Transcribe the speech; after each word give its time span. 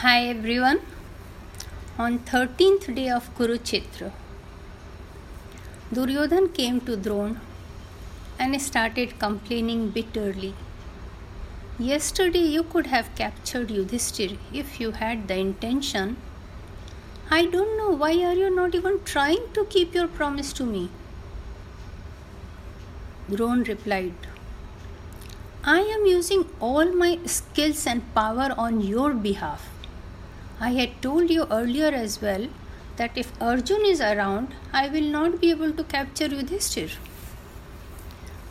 Hi 0.00 0.18
everyone. 0.26 0.78
On 2.02 2.14
13th 2.28 2.84
day 2.98 3.10
of 3.14 3.24
Kurukshetra, 3.38 4.10
Duryodhan 5.92 6.46
came 6.54 6.80
to 6.86 6.96
Drona 6.96 7.38
and 8.38 8.58
started 8.66 9.18
complaining 9.18 9.90
bitterly. 9.90 10.54
Yesterday 11.78 12.44
you 12.54 12.62
could 12.62 12.86
have 12.86 13.10
captured 13.14 13.68
Yudhishthir 13.68 14.38
if 14.60 14.80
you 14.80 14.92
had 14.92 15.28
the 15.28 15.36
intention. 15.36 16.16
I 17.30 17.44
don't 17.56 17.76
know 17.80 17.90
why 17.90 18.12
are 18.28 18.38
you 18.42 18.48
not 18.54 18.74
even 18.74 18.96
trying 19.04 19.44
to 19.58 19.66
keep 19.66 19.94
your 19.94 20.08
promise 20.08 20.54
to 20.60 20.64
me? 20.64 20.88
Drona 23.28 23.64
replied, 23.64 24.30
I 25.62 25.80
am 25.98 26.06
using 26.06 26.46
all 26.58 26.90
my 27.04 27.18
skills 27.26 27.86
and 27.86 28.14
power 28.14 28.48
on 28.56 28.80
your 28.80 29.12
behalf. 29.12 29.68
I 30.60 30.72
had 30.72 31.00
told 31.00 31.30
you 31.30 31.46
earlier 31.50 31.88
as 31.88 32.20
well 32.20 32.46
that 32.96 33.16
if 33.16 33.32
Arjun 33.40 33.86
is 33.86 34.00
around, 34.02 34.54
I 34.74 34.88
will 34.88 35.08
not 35.12 35.40
be 35.40 35.50
able 35.50 35.72
to 35.72 35.84
capture 35.84 36.28
Yudhishthir. 36.28 36.96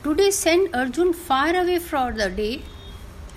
Today 0.03 0.31
send 0.31 0.75
Arjun 0.75 1.13
far 1.13 1.55
away 1.55 1.77
for 1.77 2.11
the 2.11 2.29
day 2.29 2.63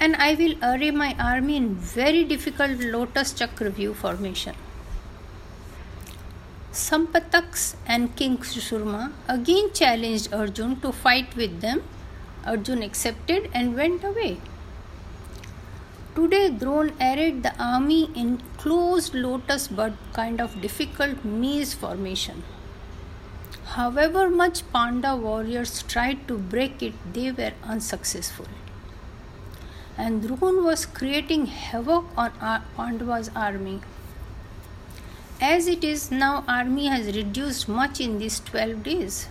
and 0.01 0.17
I 0.17 0.35
will 0.35 0.55
array 0.63 0.91
my 0.91 1.15
army 1.19 1.57
in 1.57 1.75
very 1.75 2.25
difficult 2.25 2.81
lotus 2.81 3.35
chakravyuh 3.35 3.95
formation. 3.95 4.55
Samsaptakas 6.73 7.75
and 7.87 8.17
King 8.17 8.39
Susharma 8.39 9.13
again 9.29 9.71
challenged 9.75 10.33
Arjun 10.33 10.81
to 10.81 10.93
fight 10.93 11.37
with 11.37 11.61
them. 11.61 11.83
Arjun 12.47 12.83
accepted 12.83 13.51
and 13.53 13.77
went 13.77 14.03
away. 14.03 14.39
Today, 16.15 16.51
Drona 16.51 16.93
arrayed 17.01 17.43
the 17.43 17.55
army 17.59 18.11
in 18.15 18.43
closed 18.59 19.15
lotus 19.15 19.69
bud 19.69 19.97
kind 20.13 20.43
of 20.43 20.61
difficult 20.61 21.25
maze 21.25 21.73
formation. 21.73 22.43
However 23.65 24.29
much 24.29 24.63
Panda 24.75 25.17
warriors 25.17 25.83
tried 25.85 26.29
to 26.29 26.37
break 26.37 26.83
it, 26.83 26.93
they 27.15 27.33
were 27.33 27.53
unsuccessful. 27.65 28.47
And 29.97 30.21
Drona 30.21 30.63
was 30.63 30.85
creating 30.85 31.47
havoc 31.47 32.05
on 32.15 32.33
Pandava's 32.77 33.31
army. 33.35 33.81
As 35.41 35.67
it 35.67 35.83
is 35.83 36.11
now, 36.11 36.45
army 36.47 36.89
has 36.89 37.17
reduced 37.17 37.69
much 37.71 38.01
in 38.03 38.19
these 38.19 38.41
12 38.41 38.83
days. 38.83 39.29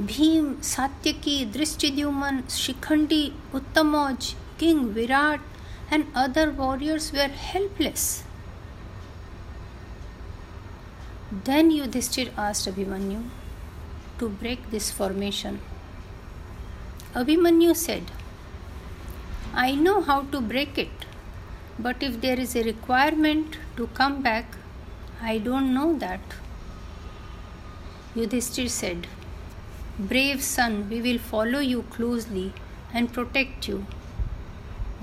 Bhim, 0.00 0.56
Satyaki, 0.56 1.52
Drishtidyuman, 1.52 2.44
Shikhandi, 2.48 3.34
Uttamauj, 3.52 4.34
King 4.62 4.92
Virat 4.94 5.40
and 5.90 6.06
other 6.14 6.52
warriors 6.52 7.12
were 7.12 7.30
helpless. 7.44 8.22
Then 11.46 11.72
Yudhishthir 11.72 12.28
asked 12.38 12.68
Abhimanyu 12.68 13.22
to 14.20 14.28
break 14.28 14.70
this 14.70 14.88
formation. 14.92 15.58
Abhimanyu 17.12 17.74
said, 17.74 18.12
I 19.52 19.74
know 19.74 20.00
how 20.00 20.22
to 20.34 20.40
break 20.40 20.78
it, 20.78 21.06
but 21.76 22.00
if 22.00 22.20
there 22.20 22.38
is 22.38 22.54
a 22.54 22.62
requirement 22.62 23.56
to 23.76 23.88
come 23.88 24.22
back, 24.22 24.54
I 25.20 25.38
don't 25.38 25.74
know 25.74 25.98
that. 25.98 26.20
Yudhishthir 28.14 28.70
said, 28.70 29.08
Brave 29.98 30.40
son, 30.40 30.88
we 30.88 31.02
will 31.02 31.18
follow 31.18 31.58
you 31.58 31.82
closely 31.98 32.52
and 32.94 33.12
protect 33.12 33.66
you. 33.66 33.84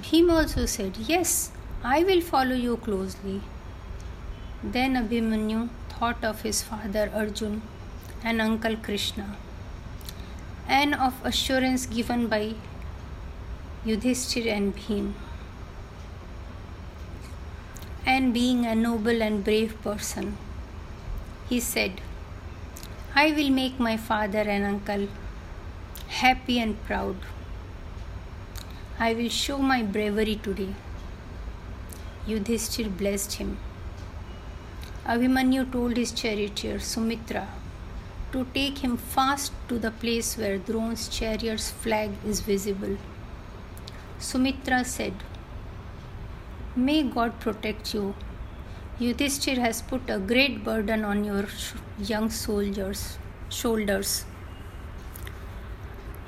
Bhim 0.01 0.31
also 0.31 0.65
said, 0.65 0.97
Yes, 0.97 1.51
I 1.83 2.03
will 2.03 2.21
follow 2.21 2.55
you 2.55 2.77
closely. 2.77 3.41
Then 4.63 4.95
Abhimanyu 4.95 5.69
thought 5.89 6.23
of 6.23 6.41
his 6.41 6.61
father 6.61 7.11
Arjun 7.13 7.61
and 8.23 8.41
uncle 8.41 8.75
Krishna 8.77 9.37
and 10.67 10.93
of 10.93 11.15
assurance 11.25 11.85
given 11.85 12.27
by 12.27 12.53
Yudhishthir 13.85 14.51
and 14.51 14.75
Bhim. 14.75 15.13
And 18.05 18.33
being 18.33 18.65
a 18.65 18.75
noble 18.75 19.21
and 19.23 19.43
brave 19.43 19.81
person, 19.81 20.37
he 21.49 21.59
said, 21.59 22.01
I 23.15 23.31
will 23.31 23.49
make 23.49 23.79
my 23.79 23.97
father 23.97 24.39
and 24.39 24.65
uncle 24.65 25.07
happy 26.07 26.59
and 26.59 26.81
proud. 26.85 27.17
I 29.01 29.13
will 29.13 29.29
show 29.29 29.57
my 29.57 29.81
bravery 29.81 30.35
today. 30.45 30.73
Yudhishthir 32.27 32.89
blessed 33.01 33.35
him. 33.35 33.57
Abhimanyu 35.05 35.71
told 35.71 35.95
his 35.95 36.11
charioteer 36.11 36.79
Sumitra 36.79 37.47
to 38.33 38.43
take 38.53 38.79
him 38.79 38.97
fast 38.97 39.53
to 39.69 39.79
the 39.79 39.91
place 39.91 40.37
where 40.37 40.57
Drona's 40.57 41.07
chariot's 41.07 41.71
flag 41.71 42.11
is 42.27 42.41
visible. 42.41 42.97
Sumitra 44.17 44.83
said, 44.83 45.13
May 46.75 47.01
God 47.03 47.39
protect 47.39 47.93
you. 47.93 48.13
Yudhishthir 48.99 49.59
has 49.59 49.81
put 49.81 50.09
a 50.09 50.19
great 50.19 50.61
burden 50.65 51.05
on 51.05 51.23
your 51.23 51.45
young 51.97 52.29
soldiers' 52.29 53.17
shoulders. 53.47 54.25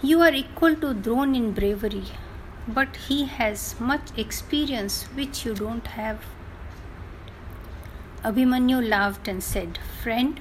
You 0.01 0.21
are 0.21 0.33
equal 0.33 0.77
to 0.77 0.93
Drona 0.93 1.37
in 1.37 1.51
bravery 1.51 2.05
but 2.67 2.95
he 3.07 3.25
has 3.25 3.79
much 3.79 4.09
experience 4.17 5.03
which 5.15 5.45
you 5.45 5.53
don't 5.53 5.87
have. 5.87 6.19
Abhimanyu 8.23 8.87
laughed 8.87 9.27
and 9.27 9.43
said, 9.43 9.79
Friend, 10.03 10.39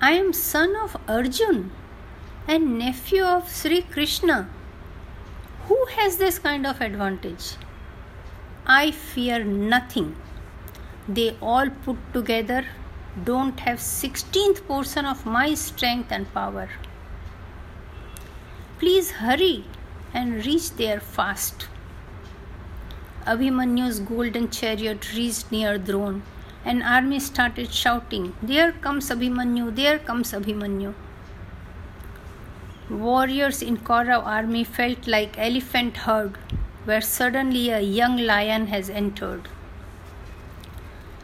I 0.00 0.12
am 0.12 0.32
son 0.32 0.76
of 0.76 0.96
Arjun 1.08 1.70
and 2.46 2.78
nephew 2.78 3.22
of 3.24 3.50
Sri 3.50 3.82
Krishna. 3.82 4.48
Who 5.68 5.86
has 5.96 6.18
this 6.18 6.38
kind 6.38 6.66
of 6.66 6.80
advantage? 6.80 7.54
I 8.66 8.90
fear 8.90 9.42
nothing. 9.42 10.16
They 11.08 11.36
all 11.40 11.70
put 11.70 11.96
together 12.12 12.66
don't 13.24 13.60
have 13.60 13.78
16th 13.78 14.66
portion 14.66 15.06
of 15.06 15.24
my 15.24 15.54
strength 15.54 16.12
and 16.12 16.32
power. 16.34 16.68
Please 18.78 19.10
hurry 19.12 19.64
and 20.12 20.44
reached 20.46 20.76
there 20.76 21.00
fast. 21.00 21.68
Abhimanyu's 23.26 24.00
golden 24.00 24.50
chariot 24.50 25.12
reached 25.14 25.50
near 25.50 25.78
Drona, 25.78 26.22
An 26.64 26.82
army 26.82 27.18
started 27.20 27.72
shouting, 27.72 28.34
There 28.42 28.72
comes 28.72 29.10
Abhimanyu, 29.10 29.74
there 29.74 29.98
comes 29.98 30.32
Abhimanyu. 30.32 30.94
Warriors 32.88 33.62
in 33.62 33.78
Kaurav 33.78 34.24
army 34.24 34.62
felt 34.62 35.06
like 35.08 35.38
elephant 35.38 35.96
herd, 35.96 36.36
where 36.84 37.00
suddenly 37.00 37.70
a 37.70 37.80
young 37.80 38.16
lion 38.16 38.68
has 38.68 38.88
entered. 38.88 39.48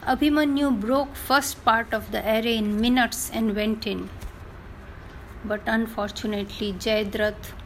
Abhimanyu 0.03 0.81
broke 0.81 1.14
first 1.14 1.64
part 1.64 1.94
of 1.94 2.10
the 2.10 2.20
array 2.20 2.56
in 2.56 2.81
minutes 2.81 3.31
and 3.32 3.54
went 3.54 3.87
in. 3.87 4.10
But 5.44 5.62
unfortunately, 5.66 6.72
Jayadratha 6.72 7.62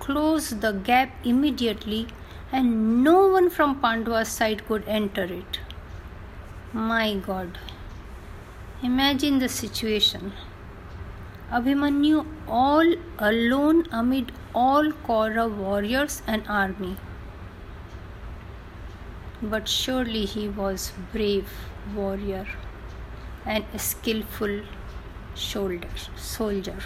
closed 0.00 0.60
the 0.60 0.72
gap 0.72 1.10
immediately 1.24 2.06
and 2.52 3.04
no 3.04 3.16
one 3.28 3.48
from 3.48 3.80
Pandava's 3.80 4.28
side 4.28 4.66
could 4.66 4.86
enter 4.88 5.24
it. 5.24 5.60
My 6.72 7.14
God. 7.14 7.58
Imagine 8.82 9.38
the 9.38 9.48
situation. 9.48 10.32
Abhimanyu 11.50 12.24
all 12.48 12.94
alone 13.18 13.86
amid 13.90 14.32
all 14.54 14.90
Kaurav 15.08 15.56
warriors 15.56 16.22
and 16.26 16.44
army. 16.48 16.96
But 19.42 19.68
surely 19.68 20.24
he 20.26 20.48
was 20.48 20.92
brave 21.12 21.52
warrior 21.94 22.46
and 23.44 23.64
a 23.74 23.78
skillful 23.78 24.60
shoulder, 25.34 25.88
soldier. 26.16 26.78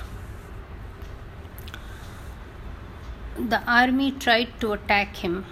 The 3.37 3.63
army 3.67 4.13
tried 4.13 4.61
to 4.61 4.75
attack 4.75 5.17
him 5.17 5.45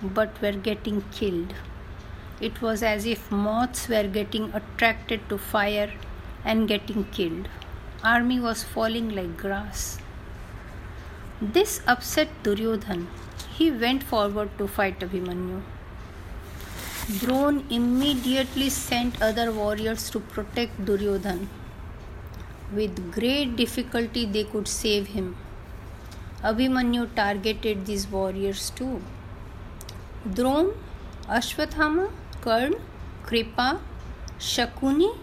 but 0.00 0.40
were 0.40 0.52
getting 0.52 1.02
killed. 1.10 1.54
It 2.40 2.62
was 2.62 2.84
as 2.84 3.04
if 3.04 3.32
moths 3.32 3.88
were 3.88 4.04
getting 4.04 4.52
attracted 4.54 5.28
to 5.28 5.36
fire 5.36 5.92
and 6.44 6.68
getting 6.68 7.04
killed. 7.06 7.48
Army 8.04 8.38
was 8.38 8.62
falling 8.62 9.08
like 9.08 9.36
grass. 9.36 9.98
This 11.42 11.82
upset 11.88 12.28
Duryodhan. 12.44 13.08
He 13.58 13.72
went 13.72 14.04
forward 14.04 14.56
to 14.58 14.68
fight 14.68 15.00
Abhimanyu. 15.00 15.62
Drona 17.18 17.64
immediately 17.70 18.70
sent 18.70 19.20
other 19.20 19.50
warriors 19.50 20.08
to 20.10 20.20
protect 20.20 20.84
Duryodhan. 20.84 21.48
With 22.72 23.12
great 23.12 23.56
difficulty, 23.56 24.26
they 24.26 24.44
could 24.44 24.68
save 24.68 25.08
him. 25.08 25.36
Abhimanyu 26.42 27.14
targeted 27.14 27.84
these 27.86 28.06
warriors 28.08 28.70
too. 28.70 29.02
Drona 30.32 30.70
Ashwathama, 31.28 32.10
Karn, 32.40 32.74
Kripa, 33.22 33.80
Shakuni, 34.38 35.16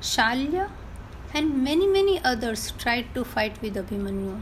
Shalya, 0.00 0.70
and 1.34 1.64
many 1.64 1.86
many 1.86 2.20
others 2.22 2.72
tried 2.78 3.14
to 3.14 3.24
fight 3.24 3.60
with 3.62 3.74
Abhimanyu, 3.76 4.40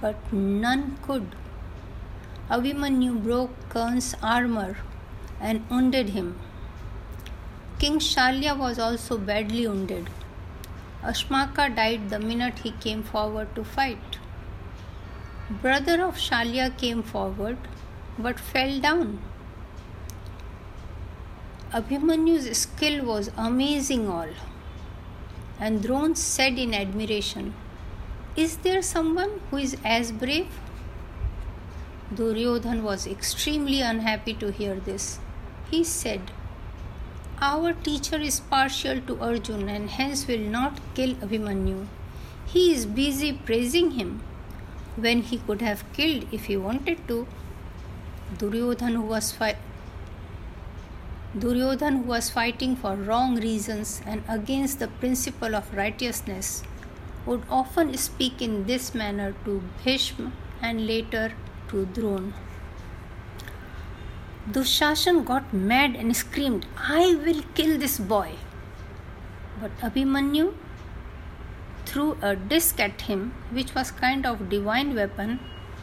but 0.00 0.32
none 0.32 0.98
could. 1.02 1.34
Abhimanyu 2.48 3.22
broke 3.22 3.68
Karn's 3.68 4.14
armor 4.22 4.76
and 5.40 5.68
wounded 5.68 6.10
him. 6.10 6.38
King 7.78 7.98
Shalya 7.98 8.56
was 8.56 8.78
also 8.78 9.18
badly 9.18 9.66
wounded. 9.66 10.08
Ashmaka 11.02 11.74
died 11.74 12.08
the 12.10 12.18
minute 12.18 12.60
he 12.60 12.70
came 12.70 13.02
forward 13.02 13.54
to 13.54 13.64
fight. 13.64 14.07
Brother 15.50 16.04
of 16.04 16.16
Shalya 16.16 16.76
came 16.76 17.02
forward 17.02 17.56
but 18.18 18.38
fell 18.38 18.80
down. 18.80 19.18
Abhimanyu's 21.72 22.54
skill 22.54 23.02
was 23.06 23.30
amazing 23.34 24.10
all. 24.10 24.28
And 25.58 25.82
Drona 25.82 26.16
said 26.16 26.58
in 26.58 26.74
admiration, 26.74 27.54
Is 28.36 28.58
there 28.58 28.82
someone 28.82 29.40
who 29.50 29.56
is 29.56 29.74
as 29.86 30.12
brave? 30.12 30.48
Duryodhan 32.14 32.82
was 32.82 33.06
extremely 33.06 33.80
unhappy 33.80 34.34
to 34.34 34.52
hear 34.52 34.74
this. 34.74 35.18
He 35.70 35.82
said, 35.82 36.30
Our 37.40 37.72
teacher 37.72 38.20
is 38.20 38.38
partial 38.38 39.00
to 39.00 39.18
Arjun 39.18 39.70
and 39.70 39.88
hence 39.88 40.26
will 40.26 40.46
not 40.58 40.78
kill 40.94 41.14
Abhimanyu. 41.14 41.86
He 42.44 42.70
is 42.74 42.84
busy 42.84 43.32
praising 43.32 43.92
him 43.92 44.20
when 45.06 45.22
he 45.22 45.38
could 45.38 45.62
have 45.62 45.84
killed 45.92 46.26
if 46.32 46.46
he 46.46 46.56
wanted 46.56 47.06
to. 47.08 47.26
Duryodhan, 48.38 48.94
who 48.94 49.02
was 49.02 49.32
fi- 49.32 49.56
Duryodhan, 51.36 51.98
who 51.98 52.02
was 52.02 52.30
fighting 52.30 52.74
for 52.76 52.96
wrong 52.96 53.36
reasons 53.36 54.02
and 54.06 54.22
against 54.28 54.78
the 54.78 54.88
principle 54.88 55.54
of 55.54 55.74
righteousness, 55.74 56.62
would 57.26 57.42
often 57.50 57.96
speak 57.96 58.42
in 58.42 58.66
this 58.66 58.94
manner 58.94 59.34
to 59.44 59.62
Bhishma 59.84 60.32
and 60.62 60.86
later 60.86 61.32
to 61.68 61.86
Drona. 61.86 62.32
Dushasan 64.50 65.24
got 65.26 65.52
mad 65.52 65.94
and 65.94 66.16
screamed, 66.16 66.66
I 66.78 67.14
will 67.14 67.42
kill 67.54 67.78
this 67.78 67.98
boy. 67.98 68.32
But 69.60 69.76
Abhimanyu 69.80 70.54
threw 71.88 72.16
a 72.20 72.36
disc 72.36 72.78
at 72.78 73.00
him, 73.02 73.34
which 73.50 73.74
was 73.74 73.90
kind 73.90 74.26
of 74.26 74.48
divine 74.50 74.94
weapon. 74.94 75.40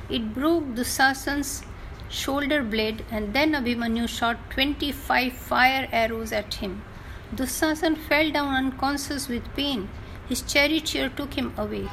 It 0.10 0.34
broke 0.34 0.75
Dushasan's 0.75 1.63
shoulder 2.10 2.62
blade 2.63 3.04
and 3.10 3.34
then 3.34 3.54
Abhimanyu 3.54 4.07
shot 4.07 4.38
25 4.52 5.34
fire 5.34 5.88
arrows 5.92 6.31
at 6.31 6.54
him. 6.56 6.84
Dushasan 7.34 7.98
fell 7.98 8.31
down 8.31 8.54
unconscious 8.54 9.28
with 9.28 9.54
pain. 9.56 9.90
His 10.30 10.42
charioteer 10.42 11.10
took 11.10 11.34
him 11.34 11.54
away. 11.57 11.90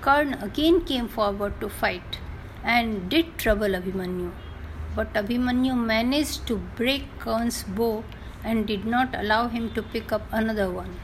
Karn 0.00 0.34
again 0.34 0.84
came 0.84 1.08
forward 1.08 1.60
to 1.60 1.68
fight 1.68 2.18
and 2.62 3.08
did 3.10 3.36
trouble 3.36 3.78
Abhimanyu. 3.80 4.32
But 4.94 5.12
Abhimanyu 5.14 5.76
managed 5.76 6.46
to 6.48 6.56
break 6.76 7.06
Karn's 7.18 7.62
bow 7.64 8.04
and 8.44 8.66
did 8.66 8.84
not 8.84 9.14
allow 9.14 9.48
him 9.48 9.72
to 9.74 9.82
pick 9.82 10.12
up 10.12 10.22
another 10.30 10.70
one. 10.70 10.98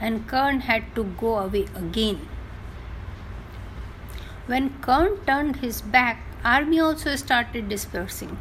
And 0.00 0.26
Karn 0.28 0.60
had 0.60 0.94
to 0.94 1.04
go 1.04 1.38
away 1.38 1.66
again. 1.74 2.28
When 4.46 4.70
Karn 4.80 5.16
turned 5.26 5.56
his 5.56 5.80
back, 5.80 6.22
army 6.44 6.80
also 6.80 7.16
started 7.16 7.68
dispersing. 7.68 8.38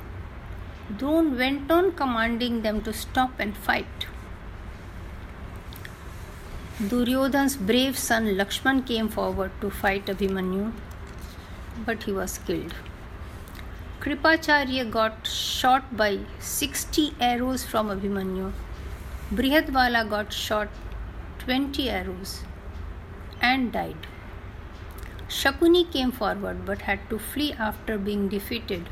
Drona 0.98 1.36
went 1.36 1.72
on 1.72 1.94
commanding 1.94 2.62
them 2.62 2.82
to 2.84 2.94
stop 2.94 3.40
and 3.40 3.56
fight. 3.58 4.06
Duryodhan's 6.90 7.56
brave 7.56 7.98
son 7.98 8.26
Lakshman 8.36 8.86
came 8.86 9.08
forward 9.08 9.52
to 9.62 9.72
fight 9.72 10.06
Abhimanyu 10.08 10.74
but 11.86 12.04
he 12.04 12.12
was 12.12 12.38
killed. 12.40 12.74
Kripacharya 14.00 14.90
got 14.90 15.26
shot 15.26 15.96
by 15.98 16.20
60 16.40 17.16
arrows 17.20 17.66
from 17.66 17.88
Abhimanyu. 17.90 18.52
Brihadbala 19.34 20.10
got 20.10 20.32
shot 20.32 20.70
20 21.46 21.90
arrows 21.92 22.44
and 23.40 23.72
died. 23.72 24.08
Shakuni 25.30 25.92
came 25.92 26.12
forward 26.12 26.66
but 26.66 26.82
had 26.82 27.08
to 27.12 27.20
flee 27.20 27.54
after 27.54 27.98
being 28.00 28.28
defeated. 28.30 28.90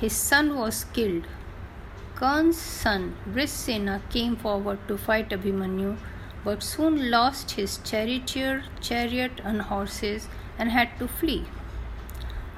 His 0.00 0.14
son 0.14 0.56
was 0.56 0.84
killed. 0.94 1.26
Karn's 2.14 2.56
son 2.56 3.16
Vrisena 3.28 4.00
came 4.08 4.34
forward 4.34 4.78
to 4.88 4.96
fight 4.96 5.28
Abhimanyu 5.28 5.98
but 6.42 6.62
soon 6.62 7.10
lost 7.10 7.50
his 7.52 7.78
charioteer, 7.84 8.64
chariot, 8.80 9.40
and 9.44 9.62
horses 9.62 10.28
and 10.58 10.70
had 10.70 10.98
to 10.98 11.06
flee. 11.06 11.44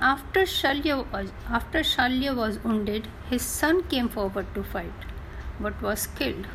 After 0.01 0.43
Shalya, 0.43 1.11
was, 1.13 1.33
after 1.49 1.81
Shalya 1.81 2.35
was 2.37 2.63
wounded, 2.63 3.09
his 3.29 3.43
son 3.43 3.83
came 3.85 4.09
forward 4.09 4.55
to 4.55 4.63
fight, 4.63 5.07
but 5.59 5.83
was 5.83 6.07
killed. 6.07 6.47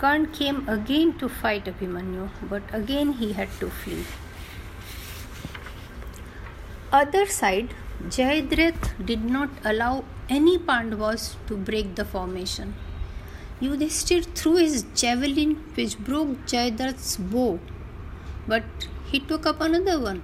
Karn 0.00 0.26
came 0.26 0.68
again 0.68 1.18
to 1.18 1.28
fight 1.28 1.64
Abhimanyu, 1.64 2.28
but 2.48 2.62
again 2.72 3.14
he 3.14 3.32
had 3.32 3.48
to 3.58 3.68
flee. 3.68 4.04
Other 6.92 7.26
side, 7.26 7.74
Jayadrath 8.08 8.92
did 9.04 9.24
not 9.24 9.50
allow 9.64 10.04
any 10.28 10.56
Pandavas 10.56 11.34
to 11.48 11.56
break 11.56 11.96
the 11.96 12.04
formation. 12.04 12.74
Yudhishthir 13.60 14.24
threw 14.36 14.54
his 14.58 14.84
javelin 14.94 15.56
which 15.74 15.98
broke 15.98 16.46
Jayadrath's 16.46 17.16
bow, 17.16 17.58
but 18.46 18.86
he 19.10 19.18
took 19.18 19.46
up 19.46 19.60
another 19.60 19.98
one. 19.98 20.22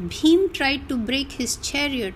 Bhim 0.00 0.52
tried 0.52 0.88
to 0.88 0.96
break 0.96 1.32
his 1.32 1.56
chariot, 1.56 2.14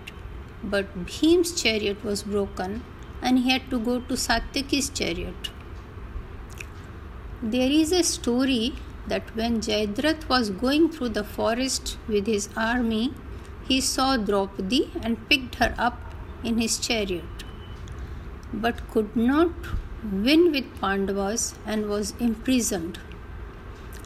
but 0.63 0.97
Bhim's 1.05 1.61
chariot 1.61 2.05
was 2.05 2.23
broken 2.23 2.83
and 3.21 3.39
he 3.39 3.49
had 3.49 3.69
to 3.69 3.79
go 3.79 3.99
to 3.99 4.15
Satyaki's 4.15 4.89
chariot. 4.89 5.49
There 7.41 7.69
is 7.69 7.91
a 7.91 8.01
story 8.01 8.73
that 9.05 9.35
when 9.35 9.61
Jayadratha 9.61 10.27
was 10.27 10.49
going 10.49 10.89
through 10.89 11.09
the 11.09 11.23
forest 11.23 11.97
with 12.07 12.25
his 12.25 12.49
army, 12.57 13.13
he 13.67 13.79
saw 13.79 14.17
Draupadi 14.17 14.91
and 15.03 15.29
picked 15.29 15.55
her 15.55 15.75
up 15.77 16.15
in 16.43 16.57
his 16.57 16.79
chariot, 16.79 17.43
but 18.51 18.89
could 18.89 19.15
not 19.15 19.51
win 20.11 20.51
with 20.51 20.81
Pandavas 20.81 21.53
and 21.63 21.87
was 21.87 22.15
imprisoned 22.19 22.99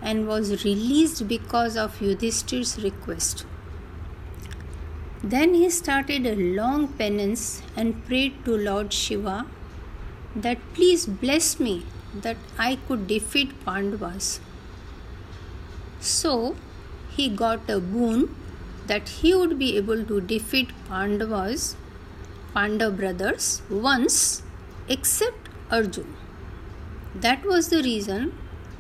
and 0.01 0.27
was 0.27 0.65
released 0.65 1.29
because 1.29 1.77
of 1.77 2.01
Yudhishthir's 2.01 2.83
request. 2.83 3.45
Then 5.23 5.53
he 5.53 5.69
started 5.69 6.25
a 6.25 6.35
long 6.35 6.89
penance 6.89 7.61
and 7.77 8.03
prayed 8.05 8.43
to 8.43 8.57
Lord 8.57 8.91
Shiva 8.91 9.45
that 10.35 10.57
please 10.73 11.05
bless 11.05 11.61
me 11.61 11.85
that 12.13 12.37
I 12.57 12.77
could 12.87 13.07
defeat 13.07 13.53
Pandavas. 13.65 14.39
So 15.99 16.55
he 17.09 17.29
got 17.29 17.69
a 17.69 17.79
boon 17.79 18.35
that 18.87 19.09
he 19.09 19.33
would 19.33 19.57
be 19.57 19.77
able 19.77 20.03
to 20.05 20.21
defeat 20.21 20.69
Pandavas, 20.87 21.75
Pandav 22.55 22.97
brothers, 22.97 23.61
once 23.69 24.43
except 24.87 25.49
Arjun. 25.69 26.15
That 27.15 27.45
was 27.45 27.69
the 27.69 27.83
reason 27.83 28.37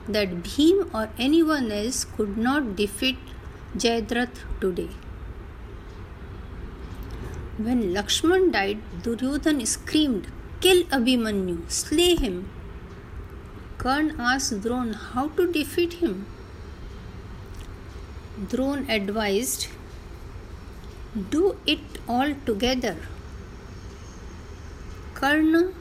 that 0.07 0.43
Bhim 0.43 0.93
or 0.93 1.09
anyone 1.17 1.71
else 1.71 2.05
could 2.05 2.37
not 2.37 2.75
defeat 2.75 3.17
Jayadrath 3.77 4.39
today. 4.59 4.89
When 7.57 7.93
Lakshman 7.93 8.51
died, 8.51 8.79
Duryodhan 9.03 9.65
screamed, 9.67 10.27
Kill 10.61 10.83
Abhimanyu, 10.85 11.69
slay 11.69 12.15
him. 12.15 12.49
Karn 13.81 14.09
asked 14.19 14.61
Drona 14.61 14.95
how 14.95 15.29
to 15.37 15.51
defeat 15.51 15.93
him. 15.93 16.27
Drona 18.49 18.85
advised, 18.87 19.69
Do 21.31 21.57
it 21.65 21.79
all 22.07 22.35
together. 22.45 22.95
Karna 25.15 25.71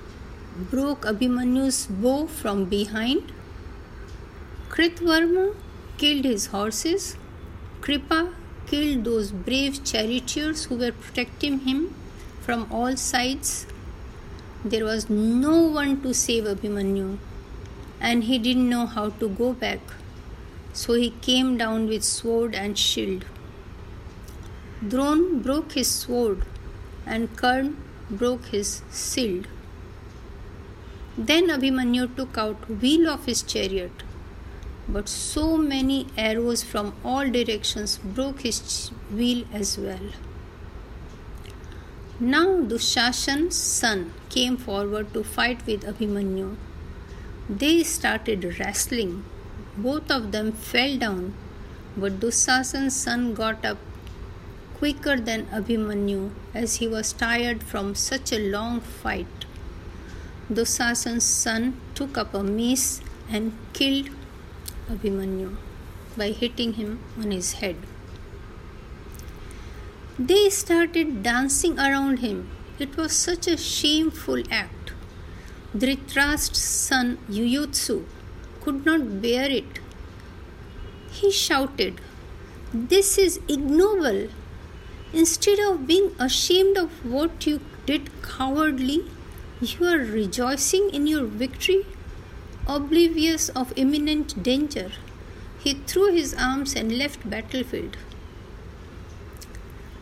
broke 0.71 1.03
Abhimanyu's 1.03 1.89
bow 1.89 2.27
from 2.27 2.65
behind. 2.65 3.33
Kritvarma 4.71 5.55
killed 5.99 6.25
his 6.25 6.47
horses. 6.47 7.17
Kripa 7.83 8.33
killed 8.67 9.05
those 9.05 9.31
brave 9.31 9.85
charioteers 9.85 10.65
who 10.65 10.77
were 10.77 10.93
protecting 10.93 11.61
him 11.71 11.95
from 12.41 12.67
all 12.73 12.97
sides. 12.97 13.67
There 14.65 14.87
was 14.87 15.11
no 15.11 15.57
one 15.81 16.01
to 16.03 16.15
save 16.15 16.45
Abhimanyu, 16.45 17.19
and 18.01 18.25
he 18.25 18.39
didn't 18.39 18.69
know 18.69 18.87
how 18.87 19.11
to 19.11 19.29
go 19.29 19.53
back. 19.53 19.81
So 20.73 20.95
he 20.95 21.11
came 21.11 21.57
down 21.59 21.89
with 21.89 22.05
sword 22.05 22.55
and 22.55 22.79
shield. 22.79 23.25
Drona 24.87 25.35
broke 25.43 25.73
his 25.73 25.91
sword, 25.91 26.45
and 27.07 27.37
Karn 27.37 27.77
broke 28.11 28.47
his 28.47 28.83
shield. 28.93 29.49
Then 31.19 31.49
Abhimanyu 31.49 32.17
took 32.17 32.39
out 32.39 32.71
wheel 32.71 33.09
of 33.09 33.27
his 33.27 33.43
chariot, 33.43 34.03
but 34.89 35.09
so 35.09 35.57
many 35.59 36.07
arrows 36.17 36.63
from 36.63 36.95
all 37.05 37.29
directions 37.29 37.99
broke 37.99 38.41
his 38.41 38.89
wheel 39.13 39.45
as 39.53 39.77
well. 39.77 40.09
Now 42.19 42.61
Dushasan's 42.61 43.57
son 43.57 44.13
came 44.31 44.57
forward 44.57 45.13
to 45.15 45.25
fight 45.25 45.67
with 45.67 45.83
Abhimanyu. 45.83 46.57
They 47.59 47.83
started 47.83 48.45
wrestling. 48.61 49.25
Both 49.77 50.09
of 50.09 50.31
them 50.31 50.53
fell 50.53 50.97
down, 50.97 51.35
but 51.97 52.21
Dushasan's 52.21 52.95
son 52.95 53.35
got 53.35 53.65
up 53.65 53.79
quicker 54.79 55.17
than 55.17 55.47
Abhimanyu 55.47 56.31
as 56.55 56.77
he 56.77 56.87
was 56.87 57.13
tired 57.13 57.65
from 57.65 57.97
such 57.97 58.33
a 58.33 58.39
long 58.39 58.81
fight. 58.81 59.47
Dushasan's 60.49 61.25
son 61.25 61.81
took 61.97 62.17
up 62.17 62.35
a 62.35 62.45
mace 62.45 63.01
and 63.29 63.53
killed 63.73 64.11
Abhimanyu 64.89 65.57
by 66.17 66.31
hitting 66.31 66.75
him 66.75 67.01
on 67.19 67.33
his 67.33 67.55
head. 67.55 67.75
They 70.21 70.51
started 70.51 71.25
dancing 71.25 71.81
around 71.81 72.21
him. 72.21 72.49
It 72.79 72.97
was 72.97 73.13
such 73.13 73.49
a 73.49 73.57
shameful 73.57 74.45
act. 74.53 74.80
Dhritarashtra's 75.77 76.59
son 76.59 77.19
Yuyutsu 77.31 78.05
could 78.61 78.85
not 78.85 79.23
bear 79.23 79.49
it. 79.49 79.79
He 81.13 81.31
shouted, 81.31 82.01
This 82.75 83.17
is 83.19 83.39
ignoble. 83.49 84.29
Instead 85.13 85.61
of 85.61 85.87
being 85.87 86.11
ashamed 86.19 86.77
of 86.77 87.05
what 87.05 87.47
you 87.47 87.61
did 87.87 88.11
cowardly, 88.21 89.05
you 89.61 89.87
are 89.87 89.99
rejoicing 89.99 90.91
in 90.91 91.07
your 91.07 91.25
victory, 91.25 91.87
oblivious 92.67 93.49
of 93.51 93.73
imminent 93.77 94.43
danger. 94.43 94.91
He 95.61 95.75
threw 95.75 96.13
his 96.13 96.35
arms 96.35 96.75
and 96.75 96.99
left 96.99 97.29
battlefield. 97.31 97.97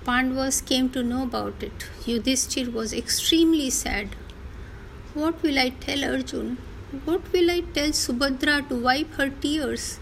Pandavas 0.07 0.63
came 0.63 0.89
to 0.91 1.03
know 1.03 1.25
about 1.25 1.63
it. 1.63 1.91
Yudhishthir 2.07 2.73
was 2.73 2.95
extremely 2.95 3.69
sad. 3.69 4.17
What 5.15 5.43
will 5.43 5.59
I 5.59 5.71
tell 5.71 6.05
Arjun? 6.05 6.59
What 7.05 7.33
will 7.33 7.51
I 7.51 7.61
tell 7.73 7.89
Subhadra 7.89 8.69
to 8.69 8.77
wipe 8.77 9.15
her 9.15 9.31
tears? 9.31 9.99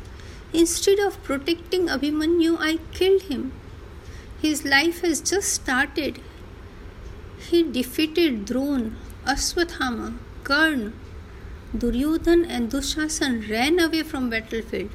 Instead 0.52 0.98
of 0.98 1.22
protecting 1.22 1.86
Abhimanyu, 1.86 2.56
I 2.58 2.78
killed 2.92 3.22
him. 3.22 3.52
His 4.42 4.64
life 4.64 5.02
has 5.02 5.20
just 5.20 5.52
started. 5.52 6.20
He 7.38 7.62
defeated 7.62 8.44
Drona, 8.46 8.92
Aswathama, 9.24 10.14
Karna, 10.42 10.92
Duryodhan 11.76 12.44
and 12.48 12.70
Dushasan 12.70 13.48
ran 13.48 13.78
away 13.78 14.02
from 14.02 14.28
battlefield. 14.30 14.90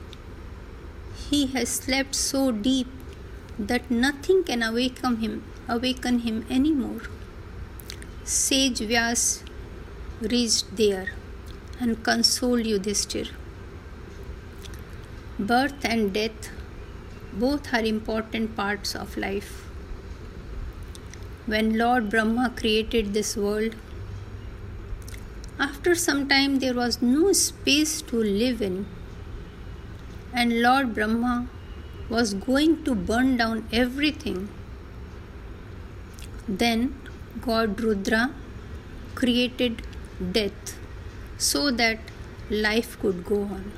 He 1.29 1.47
has 1.47 1.69
slept 1.69 2.15
so 2.15 2.51
deep 2.51 2.87
that 3.57 3.89
nothing 3.89 4.43
can 4.43 4.61
awaken 4.61 5.17
him, 5.17 5.43
awaken 5.69 6.19
him 6.19 6.45
anymore. 6.49 7.01
Sage 8.23 8.79
Vyas 8.79 9.43
reached 10.21 10.75
there 10.77 11.07
and 11.79 12.03
consoled 12.03 12.61
Yudhishthir. 12.61 13.29
Birth 15.39 15.83
and 15.83 16.13
death 16.13 16.49
both 17.33 17.73
are 17.73 17.83
important 17.83 18.55
parts 18.55 18.95
of 18.95 19.17
life. 19.17 19.65
When 21.47 21.77
Lord 21.77 22.09
Brahma 22.09 22.53
created 22.55 23.13
this 23.13 23.35
world, 23.35 23.75
after 25.59 25.95
some 25.95 26.27
time, 26.27 26.59
there 26.59 26.73
was 26.73 27.01
no 27.01 27.33
space 27.33 28.01
to 28.03 28.15
live 28.15 28.61
in, 28.61 28.85
and 30.33 30.61
Lord 30.61 30.93
Brahma 30.93 31.47
was 32.09 32.33
going 32.33 32.83
to 32.83 32.93
burn 32.93 33.37
down 33.37 33.67
everything. 33.71 34.49
Then 36.47 36.95
God 37.41 37.79
Rudra 37.79 38.31
created 39.15 39.81
death 40.21 40.77
so 41.37 41.71
that 41.71 41.99
life 42.49 42.99
could 42.99 43.25
go 43.25 43.41
on. 43.43 43.71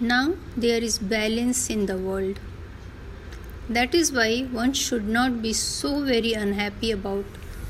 Now 0.00 0.34
there 0.56 0.82
is 0.82 0.98
balance 0.98 1.70
in 1.70 1.86
the 1.86 1.96
world. 1.96 2.40
That 3.68 3.94
is 3.94 4.12
why 4.12 4.42
one 4.42 4.72
should 4.72 5.08
not 5.08 5.40
be 5.40 5.52
so 5.52 6.04
very 6.04 6.32
unhappy 6.32 6.90
about 6.90 7.24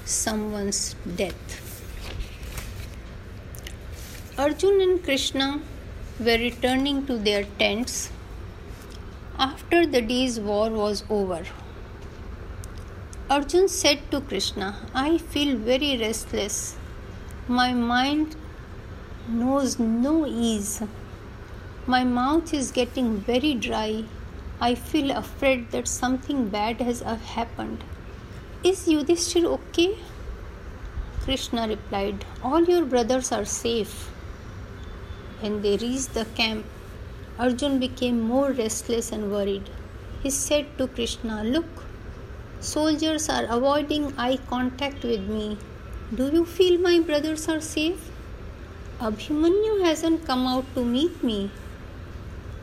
someone's 0.05 0.97
death. 1.17 1.59
Arjun 4.39 4.81
and 4.81 5.05
Krishna 5.05 5.61
were 6.19 6.39
returning 6.39 7.07
to 7.07 7.19
their 7.19 7.45
tents 7.59 8.11
after 9.39 9.85
the 9.87 10.01
day's 10.01 10.41
war 10.41 10.71
was 10.71 11.05
over. 11.11 11.45
Arjun 13.29 13.69
said 13.69 14.11
to 14.11 14.21
Krishna, 14.21 14.77
I 14.95 15.19
feel 15.19 15.57
very 15.57 15.99
restless. 15.99 16.77
My 17.49 17.73
mind 17.73 18.37
knows 19.29 19.77
no 19.77 20.27
ease. 20.27 20.81
My 21.87 22.05
mouth 22.05 22.55
is 22.55 22.71
getting 22.71 23.17
very 23.17 23.55
dry. 23.55 24.05
I 24.61 24.77
feel 24.77 25.11
afraid 25.11 25.73
that 25.73 25.89
something 25.89 26.51
bad 26.51 26.81
has 26.81 27.01
happened. 27.01 27.83
Is 28.63 28.87
Yudhishthir 28.87 29.45
okay? 29.45 29.99
Krishna 31.25 31.67
replied, 31.67 32.25
All 32.45 32.63
your 32.63 32.85
brothers 32.85 33.33
are 33.33 33.45
safe. 33.45 34.13
When 35.41 35.63
they 35.63 35.77
reached 35.79 36.15
the 36.15 36.27
camp, 36.37 36.65
Arjun 37.41 37.81
became 37.81 38.21
more 38.21 38.53
restless 38.53 39.11
and 39.11 39.33
worried. 39.33 39.69
He 40.23 40.31
said 40.31 40.79
to 40.79 40.87
Krishna, 40.87 41.43
Look, 41.43 41.85
soldiers 42.61 43.29
are 43.29 43.47
avoiding 43.47 44.17
eye 44.17 44.39
contact 44.49 45.03
with 45.03 45.29
me. 45.29 45.59
Do 46.15 46.25
you 46.31 46.45
feel 46.45 46.79
my 46.79 47.01
brothers 47.01 47.49
are 47.49 47.59
safe? 47.59 48.11
Abhimanyu 49.01 49.83
hasn't 49.83 50.27
come 50.27 50.47
out 50.47 50.67
to 50.75 50.85
meet 50.85 51.23
me. 51.25 51.51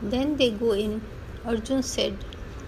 Then 0.00 0.36
they 0.36 0.52
go 0.52 0.70
in. 0.70 1.00
Arjun 1.44 1.82
said, 1.82 2.16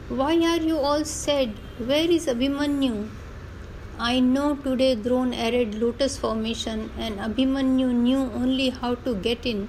Why 0.08 0.32
are 0.44 0.60
you 0.60 0.78
all 0.78 1.04
sad? 1.04 1.50
Where 1.78 2.10
is 2.10 2.26
Abhimanyu? 2.26 3.08
I 3.96 4.18
know 4.18 4.56
today 4.56 4.96
Drona 4.96 5.36
arid 5.36 5.76
lotus 5.76 6.16
formation 6.18 6.90
and 6.98 7.20
Abhimanyu 7.20 7.92
knew 7.92 8.22
only 8.34 8.70
how 8.70 8.96
to 8.96 9.14
get 9.14 9.46
in. 9.46 9.68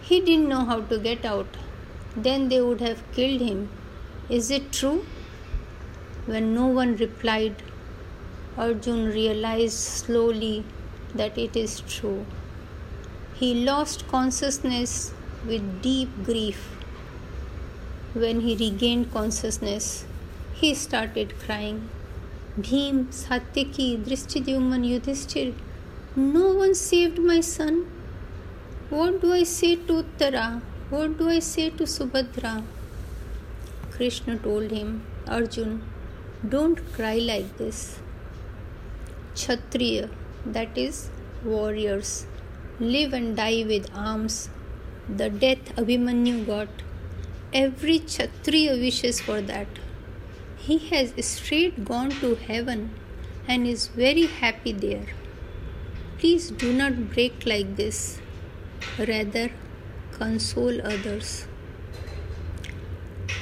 He 0.00 0.18
didn't 0.20 0.48
know 0.48 0.64
how 0.64 0.80
to 0.80 0.98
get 0.98 1.24
out. 1.24 1.46
Then 2.16 2.48
they 2.48 2.60
would 2.60 2.80
have 2.80 3.04
killed 3.12 3.40
him. 3.40 3.68
Is 4.28 4.50
it 4.50 4.72
true? 4.72 5.06
When 6.26 6.52
no 6.54 6.66
one 6.66 6.96
replied, 6.96 7.62
Arjun 8.56 9.06
realized 9.06 9.78
slowly 9.78 10.64
that 11.14 11.36
it 11.36 11.56
is 11.56 11.80
true. 11.80 12.24
He 13.34 13.64
lost 13.64 14.06
consciousness 14.06 15.12
with 15.44 15.82
deep 15.82 16.08
grief. 16.24 16.58
When 18.12 18.40
he 18.42 18.54
regained 18.56 19.12
consciousness, 19.12 20.04
he 20.52 20.72
started 20.74 21.34
crying. 21.40 21.88
Bhim, 22.60 23.06
Satyaki, 23.06 24.04
Drishtidyuman, 24.04 24.86
Yudhishthir, 24.88 25.52
no 26.14 26.52
one 26.52 26.76
saved 26.76 27.18
my 27.18 27.40
son. 27.40 27.90
What 28.88 29.20
do 29.20 29.32
I 29.32 29.42
say 29.42 29.74
to 29.74 30.04
Uttara? 30.04 30.62
What 30.90 31.18
do 31.18 31.28
I 31.28 31.40
say 31.40 31.70
to 31.70 31.82
Subhadra? 31.82 32.62
Krishna 33.90 34.38
told 34.38 34.70
him, 34.70 35.04
Arjun, 35.26 35.82
don't 36.48 36.92
cry 36.92 37.16
like 37.16 37.56
this. 37.56 37.98
Kshatriya, 39.34 40.10
that 40.46 40.78
is, 40.78 41.10
warriors, 41.44 42.26
live 42.80 43.12
and 43.12 43.36
die 43.36 43.64
with 43.66 43.90
arms. 43.94 44.48
The 45.08 45.28
death 45.28 45.74
Abhimanyu 45.76 46.46
got, 46.46 46.68
every 47.52 47.98
Kshatriya 47.98 48.74
wishes 48.74 49.20
for 49.20 49.40
that. 49.40 49.66
He 50.56 50.78
has 50.90 51.12
straight 51.26 51.84
gone 51.84 52.10
to 52.20 52.36
heaven 52.36 52.90
and 53.46 53.66
is 53.66 53.88
very 53.88 54.26
happy 54.26 54.72
there. 54.72 55.06
Please 56.18 56.50
do 56.50 56.72
not 56.72 57.10
break 57.10 57.44
like 57.44 57.76
this 57.76 58.20
rather 58.98 59.50
console 60.12 60.80
others. 60.80 61.46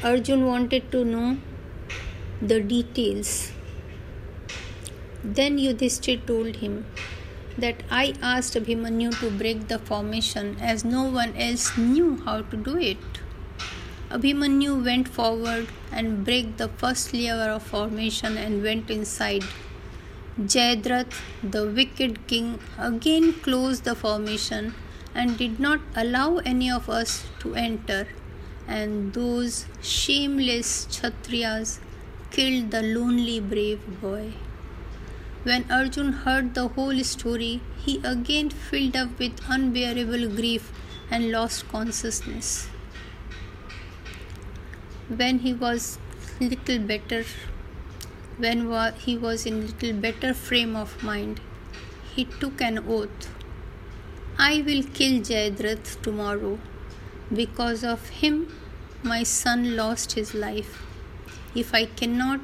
Arjun 0.02 0.46
wanted 0.46 0.90
to 0.90 1.04
know 1.04 1.36
the 2.40 2.60
details. 2.60 3.51
Then 5.24 5.58
Yudhishthir 5.58 6.26
told 6.26 6.56
him 6.56 6.84
that 7.56 7.82
I 7.90 8.14
asked 8.20 8.54
Abhimanyu 8.54 9.18
to 9.20 9.30
break 9.30 9.68
the 9.68 9.78
formation 9.78 10.56
as 10.60 10.84
no 10.84 11.04
one 11.04 11.36
else 11.36 11.76
knew 11.78 12.20
how 12.24 12.42
to 12.42 12.56
do 12.56 12.76
it. 12.76 12.98
Abhimanyu 14.10 14.84
went 14.84 15.08
forward 15.08 15.68
and 15.92 16.24
broke 16.24 16.56
the 16.56 16.68
first 16.68 17.12
layer 17.14 17.50
of 17.50 17.62
formation 17.62 18.36
and 18.36 18.62
went 18.62 18.90
inside. 18.90 19.44
Jayadratha, 20.40 21.20
the 21.42 21.66
wicked 21.68 22.26
king, 22.26 22.58
again 22.78 23.34
closed 23.34 23.84
the 23.84 23.94
formation 23.94 24.74
and 25.14 25.38
did 25.38 25.60
not 25.60 25.80
allow 25.94 26.38
any 26.38 26.70
of 26.70 26.88
us 26.90 27.26
to 27.40 27.54
enter, 27.54 28.08
and 28.66 29.12
those 29.12 29.66
shameless 29.82 30.86
Kshatriyas 30.86 31.78
killed 32.30 32.70
the 32.70 32.82
lonely 32.82 33.38
brave 33.40 34.00
boy. 34.00 34.32
When 35.44 35.64
Arjun 35.70 36.12
heard 36.12 36.54
the 36.54 36.68
whole 36.68 37.02
story, 37.02 37.60
he 37.84 38.00
again 38.04 38.50
filled 38.50 38.96
up 38.96 39.18
with 39.18 39.40
unbearable 39.48 40.28
grief 40.36 40.70
and 41.10 41.32
lost 41.32 41.68
consciousness. 41.68 42.68
When 45.08 45.40
he 45.40 45.52
was 45.52 45.98
little 46.40 46.78
better, 46.78 47.24
when 48.38 48.94
he 49.00 49.16
was 49.18 49.44
in 49.44 49.66
little 49.66 49.92
better 49.94 50.32
frame 50.32 50.76
of 50.76 51.02
mind, 51.02 51.40
he 52.14 52.24
took 52.24 52.60
an 52.60 52.78
oath. 52.88 53.28
I 54.38 54.62
will 54.64 54.84
kill 54.84 55.20
Jayadratha 55.20 56.00
tomorrow. 56.02 56.58
Because 57.34 57.82
of 57.82 58.08
him, 58.10 58.46
my 59.02 59.22
son 59.24 59.74
lost 59.74 60.12
his 60.12 60.34
life. 60.34 60.82
If 61.54 61.74
I 61.74 61.86
cannot, 61.86 62.40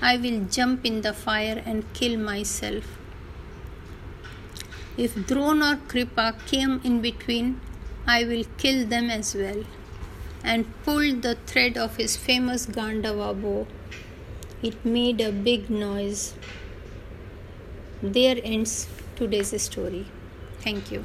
I 0.00 0.16
will 0.16 0.44
jump 0.44 0.84
in 0.84 1.00
the 1.00 1.12
fire 1.12 1.62
and 1.64 1.90
kill 1.94 2.18
myself. 2.18 2.84
If 4.96 5.26
Drona 5.26 5.72
or 5.72 5.76
Kripa 5.88 6.36
came 6.46 6.80
in 6.84 7.00
between, 7.00 7.60
I 8.06 8.24
will 8.24 8.44
kill 8.58 8.86
them 8.86 9.10
as 9.10 9.34
well. 9.34 9.64
And 10.44 10.66
pulled 10.84 11.22
the 11.22 11.36
thread 11.46 11.76
of 11.76 11.96
his 11.96 12.16
famous 12.16 12.66
Gandiva 12.66 13.40
bow. 13.40 13.66
It 14.62 14.84
made 14.84 15.20
a 15.20 15.32
big 15.32 15.68
noise. 15.68 16.34
There 18.02 18.36
ends 18.42 18.88
today's 19.16 19.60
story. 19.60 20.06
Thank 20.60 20.92
you. 20.92 21.04